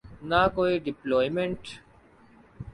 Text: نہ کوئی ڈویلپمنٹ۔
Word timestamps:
نہ 0.29 0.41
کوئی 0.55 0.73
ڈویلپمنٹ۔ 0.85 1.61